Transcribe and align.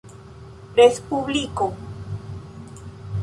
respubliko 0.77 1.67